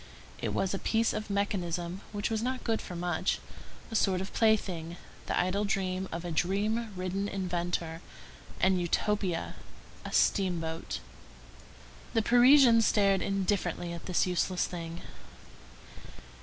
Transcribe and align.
it 0.41 0.51
was 0.51 0.73
a 0.73 0.79
piece 0.79 1.13
of 1.13 1.29
mechanism 1.29 2.01
which 2.11 2.31
was 2.31 2.41
not 2.41 2.63
good 2.63 2.81
for 2.81 2.95
much; 2.95 3.37
a 3.91 3.95
sort 3.95 4.19
of 4.19 4.33
plaything, 4.33 4.97
the 5.27 5.39
idle 5.39 5.63
dream 5.63 6.09
of 6.11 6.25
a 6.25 6.31
dream 6.31 6.91
ridden 6.95 7.27
inventor; 7.29 8.01
an 8.59 8.79
utopia—a 8.79 10.11
steamboat. 10.11 11.01
The 12.15 12.23
Parisians 12.23 12.83
stared 12.87 13.21
indifferently 13.21 13.93
at 13.93 14.07
this 14.07 14.25
useless 14.25 14.65
thing. 14.65 15.01